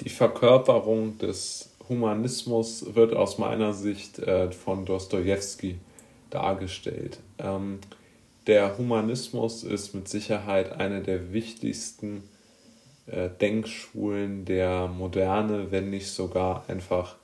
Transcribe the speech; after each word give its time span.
Die 0.00 0.08
Verkörperung 0.08 1.18
des 1.18 1.70
Humanismus 1.88 2.94
wird 2.94 3.14
aus 3.14 3.38
meiner 3.38 3.74
Sicht 3.74 4.18
äh, 4.18 4.50
von 4.50 4.86
Dostoevsky 4.86 5.78
dargestellt. 6.30 7.18
Ähm, 7.38 7.80
der 8.46 8.78
Humanismus 8.78 9.62
ist 9.62 9.94
mit 9.94 10.08
Sicherheit 10.08 10.72
eine 10.72 11.02
der 11.02 11.32
wichtigsten 11.32 12.22
äh, 13.06 13.28
Denkschulen 13.28 14.44
der 14.44 14.88
Moderne, 14.88 15.70
wenn 15.70 15.90
nicht 15.90 16.08
sogar 16.08 16.64
einfach 16.68 17.16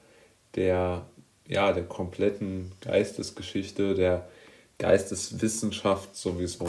der, 0.54 1.06
ja, 1.48 1.72
der 1.72 1.84
kompletten 1.84 2.72
Geistesgeschichte, 2.80 3.94
der 3.94 4.28
Geisteswissenschaft 4.78 6.14
sowieso. 6.14 6.68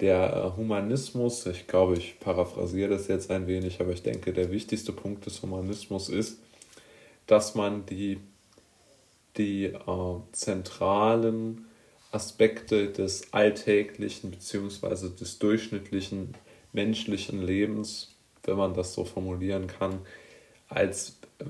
Der 0.00 0.52
äh, 0.54 0.56
Humanismus, 0.56 1.46
ich 1.46 1.66
glaube, 1.66 1.94
ich 1.94 2.20
paraphrasiere 2.20 2.90
das 2.90 3.08
jetzt 3.08 3.30
ein 3.30 3.46
wenig, 3.46 3.80
aber 3.80 3.92
ich 3.92 4.02
denke, 4.02 4.32
der 4.32 4.50
wichtigste 4.50 4.92
Punkt 4.92 5.26
des 5.26 5.42
Humanismus 5.42 6.08
ist, 6.08 6.38
dass 7.26 7.54
man 7.54 7.84
die, 7.86 8.20
die 9.36 9.64
äh, 9.66 10.20
zentralen 10.32 11.66
Aspekte 12.12 12.90
des 12.90 13.32
alltäglichen 13.32 14.30
bzw. 14.30 15.08
des 15.08 15.38
durchschnittlichen 15.38 16.34
menschlichen 16.72 17.42
Lebens, 17.42 18.14
wenn 18.44 18.56
man 18.56 18.74
das 18.74 18.94
so 18.94 19.04
formulieren 19.04 19.66
kann, 19.66 20.00
als 20.68 21.18
äh, 21.40 21.44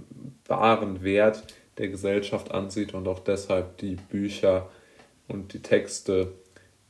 wahren 0.46 1.02
Wert 1.02 1.44
der 1.76 1.88
Gesellschaft 1.88 2.50
ansieht 2.50 2.94
und 2.94 3.06
auch 3.08 3.20
deshalb 3.20 3.76
die 3.76 3.96
Bücher 3.96 4.70
und 5.28 5.52
die 5.52 5.62
Texte, 5.62 6.32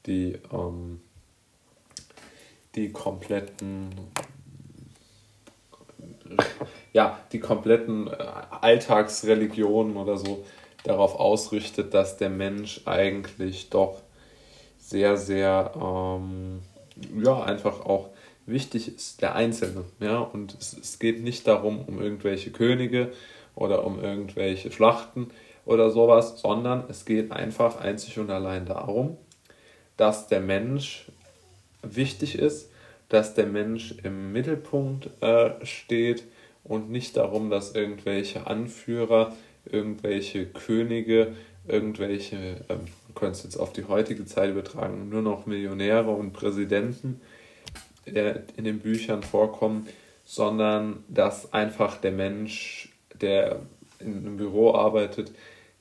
die 0.06 0.38
ähm, 0.52 1.00
die 2.74 2.92
kompletten 2.92 3.90
ja, 6.92 7.18
die 7.32 7.40
kompletten 7.40 8.08
äh, 8.08 8.12
Alltagsreligionen 8.60 9.96
oder 9.96 10.16
so 10.16 10.44
darauf 10.84 11.14
ausrichtet, 11.14 11.94
dass 11.94 12.16
der 12.16 12.30
Mensch 12.30 12.82
eigentlich 12.86 13.70
doch 13.70 14.02
sehr, 14.78 15.16
sehr, 15.16 15.72
ähm, 15.76 16.62
ja, 17.22 17.42
einfach 17.42 17.84
auch 17.84 18.10
wichtig 18.46 18.94
ist, 18.94 19.20
der 19.20 19.34
Einzelne. 19.34 19.84
Ja? 20.00 20.18
Und 20.18 20.56
es, 20.58 20.76
es 20.76 20.98
geht 20.98 21.22
nicht 21.22 21.46
darum, 21.46 21.82
um 21.82 22.00
irgendwelche 22.00 22.50
Könige 22.50 23.12
oder 23.54 23.84
um 23.84 24.00
irgendwelche 24.00 24.72
Schlachten 24.72 25.30
oder 25.66 25.90
sowas, 25.90 26.40
sondern 26.40 26.84
es 26.88 27.04
geht 27.04 27.30
einfach 27.32 27.78
einzig 27.80 28.18
und 28.18 28.30
allein 28.30 28.64
darum, 28.64 29.18
dass 29.96 30.28
der 30.28 30.40
Mensch 30.40 31.10
wichtig 31.82 32.38
ist, 32.38 32.70
dass 33.08 33.34
der 33.34 33.46
Mensch 33.46 33.94
im 34.02 34.32
Mittelpunkt 34.32 35.10
äh, 35.22 35.64
steht 35.64 36.24
und 36.64 36.90
nicht 36.90 37.16
darum, 37.16 37.50
dass 37.50 37.74
irgendwelche 37.74 38.46
Anführer, 38.46 39.34
irgendwelche 39.64 40.46
Könige, 40.46 41.34
irgendwelche, 41.66 42.64
ähm, 42.68 42.80
können 43.14 43.32
es 43.32 43.42
jetzt 43.42 43.56
auf 43.56 43.72
die 43.72 43.84
heutige 43.84 44.26
Zeit 44.26 44.50
übertragen, 44.50 45.08
nur 45.08 45.22
noch 45.22 45.46
Millionäre 45.46 46.10
und 46.10 46.32
Präsidenten 46.32 47.20
äh, 48.04 48.40
in 48.56 48.64
den 48.64 48.80
Büchern 48.80 49.22
vorkommen, 49.22 49.86
sondern 50.24 51.04
dass 51.08 51.52
einfach 51.52 51.96
der 51.96 52.12
Mensch, 52.12 52.90
der 53.20 53.60
in 53.98 54.18
einem 54.18 54.36
Büro 54.36 54.74
arbeitet, 54.74 55.32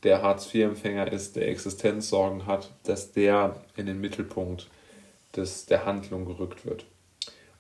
der 0.04 0.22
Hartz-IV-Empfänger 0.22 1.12
ist, 1.12 1.36
der 1.36 1.48
Existenzsorgen 1.50 2.46
hat, 2.46 2.72
dass 2.84 3.12
der 3.12 3.62
in 3.76 3.88
den 3.88 4.00
Mittelpunkt 4.00 4.70
des, 5.36 5.66
der 5.66 5.86
Handlung 5.86 6.26
gerückt 6.26 6.66
wird. 6.66 6.86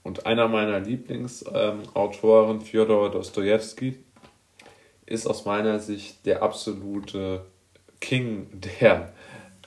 Und 0.03 0.25
einer 0.25 0.47
meiner 0.47 0.79
Lieblingsautoren, 0.79 2.57
ähm, 2.57 2.61
Fjodor 2.61 3.11
Dostoevsky, 3.11 3.97
ist 5.05 5.27
aus 5.27 5.45
meiner 5.45 5.79
Sicht 5.79 6.25
der 6.25 6.43
absolute 6.43 7.45
King 7.99 8.47
der, 8.79 9.13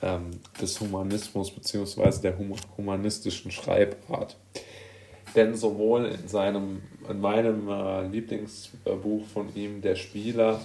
ähm, 0.01 0.31
des 0.59 0.79
Humanismus 0.79 1.51
bzw. 1.51 2.21
der 2.21 2.37
hum 2.37 2.55
humanistischen 2.77 3.51
Schreibart. 3.51 4.37
Denn 5.35 5.55
sowohl 5.55 6.05
in, 6.05 6.27
seinem, 6.27 6.81
in 7.09 7.21
meinem 7.21 7.67
äh, 7.69 8.07
Lieblingsbuch 8.07 9.25
von 9.27 9.53
ihm, 9.55 9.81
Der 9.81 9.95
Spieler, 9.95 10.59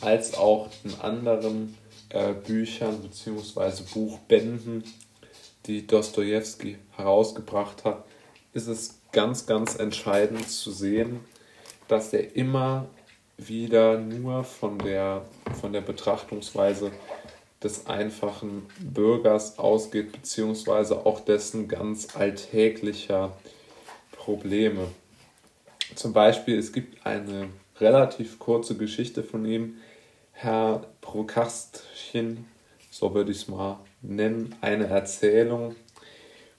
als 0.00 0.34
auch 0.34 0.68
in 0.82 0.94
anderen 1.00 1.76
äh, 2.08 2.32
Büchern 2.32 3.00
bzw. 3.00 3.82
Buchbänden, 3.92 4.84
die 5.66 5.86
Dostoevsky 5.86 6.78
herausgebracht 6.96 7.84
hat, 7.84 8.04
ist 8.52 8.66
es 8.66 9.00
ganz, 9.12 9.46
ganz 9.46 9.76
entscheidend 9.76 10.48
zu 10.48 10.70
sehen, 10.70 11.20
dass 11.88 12.12
er 12.12 12.36
immer 12.36 12.86
wieder 13.36 13.98
nur 13.98 14.44
von 14.44 14.78
der, 14.78 15.24
von 15.60 15.72
der 15.72 15.80
Betrachtungsweise 15.80 16.92
des 17.62 17.86
einfachen 17.86 18.66
Bürgers 18.78 19.58
ausgeht, 19.58 20.12
beziehungsweise 20.12 21.06
auch 21.06 21.20
dessen 21.20 21.66
ganz 21.66 22.14
alltäglicher 22.14 23.36
Probleme. 24.12 24.88
Zum 25.94 26.12
Beispiel, 26.12 26.58
es 26.58 26.72
gibt 26.72 27.06
eine 27.06 27.48
relativ 27.80 28.38
kurze 28.38 28.76
Geschichte 28.76 29.22
von 29.22 29.44
ihm, 29.46 29.78
Herr 30.32 30.86
Prokastchen, 31.00 32.46
so 32.94 33.14
würde 33.14 33.32
ich 33.32 33.38
es 33.38 33.48
mal 33.48 33.78
nennen, 34.02 34.54
eine 34.60 34.86
Erzählung 34.86 35.74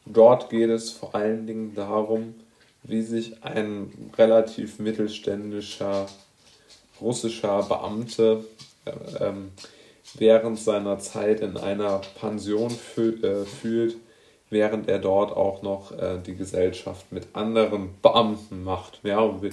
Dort 0.06 0.50
geht 0.50 0.70
es 0.70 0.92
vor 0.92 1.16
allen 1.16 1.48
Dingen 1.48 1.74
darum, 1.74 2.36
wie 2.84 3.02
sich 3.02 3.44
ein 3.44 3.92
relativ 4.18 4.78
mittelständischer 4.78 6.06
russischer 7.02 7.64
Beamte 7.64 8.46
äh, 8.86 9.32
während 10.14 10.60
seiner 10.60 11.00
Zeit 11.00 11.40
in 11.40 11.58
einer 11.58 12.02
Pension 12.20 12.70
fü 12.70 13.20
äh, 13.24 13.46
fühlt, 13.46 13.98
während 14.52 14.88
er 14.88 15.00
dort 15.00 15.36
auch 15.36 15.64
noch 15.64 15.92
äh, 15.92 16.20
die 16.26 16.36
Gesellschaft 16.36 17.12
mit 17.12 17.28
anderen 17.34 17.96
Beamten 18.02 18.64
macht, 18.64 19.00
ja, 19.04 19.20
und 19.20 19.42
wie, 19.42 19.50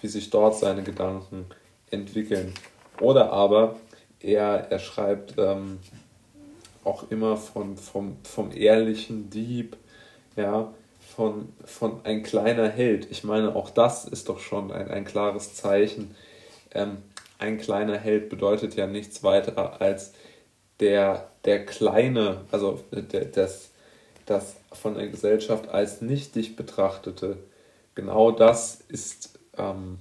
wie 0.00 0.08
sich 0.08 0.30
dort 0.30 0.56
seine 0.56 0.84
Gedanken 0.84 1.46
entwickeln. 1.90 2.54
Oder 3.00 3.32
aber 3.32 3.76
er, 4.20 4.70
er 4.70 4.78
schreibt 4.78 5.34
ähm, 5.36 5.80
auch 6.86 7.10
immer 7.10 7.36
von, 7.36 7.76
vom, 7.76 8.16
vom 8.22 8.52
ehrlichen 8.52 9.30
Dieb, 9.30 9.76
ja, 10.36 10.72
von, 11.14 11.52
von 11.64 12.00
ein 12.04 12.22
kleiner 12.22 12.68
Held. 12.68 13.10
Ich 13.10 13.24
meine, 13.24 13.54
auch 13.56 13.70
das 13.70 14.04
ist 14.04 14.28
doch 14.28 14.38
schon 14.38 14.70
ein, 14.70 14.88
ein 14.90 15.04
klares 15.04 15.54
Zeichen. 15.54 16.14
Ähm, 16.72 16.98
ein 17.38 17.58
kleiner 17.58 17.98
Held 17.98 18.28
bedeutet 18.28 18.74
ja 18.74 18.86
nichts 18.86 19.22
weiter 19.22 19.80
als 19.80 20.12
der, 20.80 21.30
der 21.44 21.64
kleine, 21.64 22.42
also 22.50 22.80
der, 22.92 23.24
das, 23.26 23.70
das 24.26 24.56
von 24.72 24.94
der 24.94 25.08
Gesellschaft 25.08 25.68
als 25.68 26.02
nichtig 26.02 26.56
betrachtete. 26.56 27.38
Genau 27.94 28.30
das 28.30 28.80
ist, 28.88 29.38
ähm, 29.56 29.98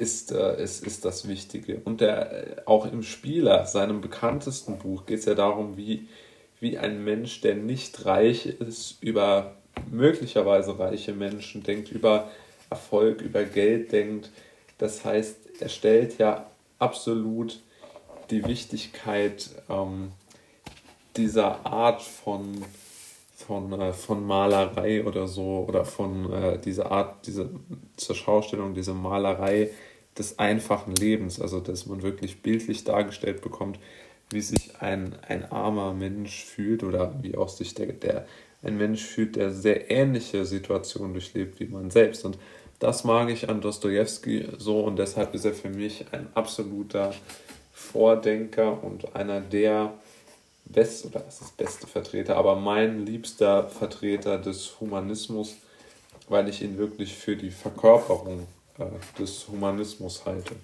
ist, 0.00 0.32
äh, 0.32 0.62
ist, 0.62 0.86
ist 0.86 1.04
das 1.04 1.28
Wichtige. 1.28 1.80
Und 1.84 2.00
der, 2.00 2.32
äh, 2.32 2.62
auch 2.64 2.90
im 2.90 3.02
Spieler, 3.02 3.66
seinem 3.66 4.00
bekanntesten 4.00 4.78
Buch, 4.78 5.06
geht 5.06 5.20
es 5.20 5.26
ja 5.26 5.34
darum, 5.34 5.76
wie, 5.76 6.08
wie 6.58 6.78
ein 6.78 7.04
Mensch, 7.04 7.42
der 7.42 7.54
nicht 7.54 8.06
reich 8.06 8.46
ist, 8.46 9.02
über 9.02 9.56
möglicherweise 9.90 10.78
reiche 10.78 11.12
Menschen 11.12 11.62
denkt, 11.62 11.92
über 11.92 12.30
Erfolg, 12.70 13.20
über 13.20 13.44
Geld 13.44 13.92
denkt. 13.92 14.30
Das 14.78 15.04
heißt, 15.04 15.36
er 15.60 15.68
stellt 15.68 16.18
ja 16.18 16.46
absolut 16.78 17.60
die 18.30 18.44
Wichtigkeit 18.46 19.50
ähm, 19.68 20.12
dieser 21.16 21.66
Art 21.66 22.00
von, 22.00 22.64
von, 23.34 23.80
äh, 23.80 23.92
von 23.92 24.26
Malerei 24.26 25.04
oder 25.04 25.26
so 25.26 25.66
oder 25.68 25.84
von 25.84 26.32
äh, 26.32 26.58
dieser 26.58 26.90
Art, 26.90 27.26
diese 27.26 27.50
zur 27.96 28.16
Schaustellung, 28.16 28.72
diese 28.72 28.94
Malerei 28.94 29.70
des 30.18 30.38
einfachen 30.38 30.94
Lebens, 30.94 31.40
also 31.40 31.60
dass 31.60 31.86
man 31.86 32.02
wirklich 32.02 32.42
bildlich 32.42 32.84
dargestellt 32.84 33.42
bekommt, 33.42 33.78
wie 34.30 34.40
sich 34.40 34.80
ein, 34.80 35.16
ein 35.26 35.50
armer 35.50 35.92
Mensch 35.92 36.44
fühlt 36.44 36.82
oder 36.82 37.14
wie 37.22 37.36
auch 37.36 37.48
sich 37.48 37.74
der, 37.74 37.92
der 37.92 38.26
ein 38.62 38.76
Mensch 38.76 39.02
fühlt, 39.02 39.36
der 39.36 39.50
sehr 39.50 39.90
ähnliche 39.90 40.44
Situationen 40.44 41.14
durchlebt 41.14 41.60
wie 41.60 41.66
man 41.66 41.90
selbst. 41.90 42.24
Und 42.24 42.38
das 42.78 43.04
mag 43.04 43.30
ich 43.30 43.48
an 43.48 43.60
Dostoevsky 43.60 44.48
so 44.58 44.80
und 44.80 44.98
deshalb 44.98 45.34
ist 45.34 45.44
er 45.44 45.54
für 45.54 45.70
mich 45.70 46.06
ein 46.12 46.28
absoluter 46.34 47.12
Vordenker 47.72 48.82
und 48.82 49.14
einer 49.16 49.40
der 49.40 49.94
best 50.64 51.06
oder 51.06 51.20
das 51.20 51.40
ist 51.40 51.56
beste 51.56 51.86
Vertreter, 51.86 52.36
aber 52.36 52.56
mein 52.56 53.04
liebster 53.04 53.68
Vertreter 53.68 54.38
des 54.38 54.78
Humanismus, 54.80 55.56
weil 56.28 56.48
ich 56.48 56.62
ihn 56.62 56.78
wirklich 56.78 57.14
für 57.14 57.36
die 57.36 57.50
Verkörperung 57.50 58.46
des 59.18 59.46
Humanismus 59.48 60.22
halte. 60.24 60.56